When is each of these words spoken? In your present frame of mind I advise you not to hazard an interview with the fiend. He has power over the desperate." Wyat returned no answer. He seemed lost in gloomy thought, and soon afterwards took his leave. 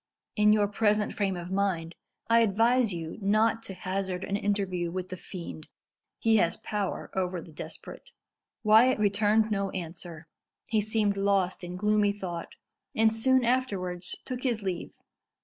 In 0.35 0.51
your 0.51 0.67
present 0.67 1.13
frame 1.13 1.37
of 1.37 1.51
mind 1.51 1.93
I 2.27 2.39
advise 2.39 2.91
you 2.91 3.19
not 3.21 3.61
to 3.65 3.75
hazard 3.75 4.23
an 4.23 4.35
interview 4.35 4.89
with 4.89 5.09
the 5.09 5.15
fiend. 5.15 5.67
He 6.17 6.37
has 6.37 6.57
power 6.57 7.11
over 7.13 7.39
the 7.39 7.51
desperate." 7.51 8.11
Wyat 8.63 8.97
returned 8.97 9.51
no 9.51 9.69
answer. 9.69 10.27
He 10.65 10.81
seemed 10.81 11.17
lost 11.17 11.63
in 11.63 11.75
gloomy 11.75 12.13
thought, 12.13 12.55
and 12.95 13.13
soon 13.13 13.45
afterwards 13.45 14.15
took 14.25 14.41
his 14.41 14.63
leave. 14.63 14.97